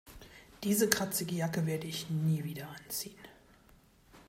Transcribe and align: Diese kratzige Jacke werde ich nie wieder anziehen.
Diese 0.63 0.89
kratzige 0.89 1.35
Jacke 1.35 1.67
werde 1.67 1.85
ich 1.85 2.09
nie 2.09 2.43
wieder 2.43 2.67
anziehen. 2.69 3.19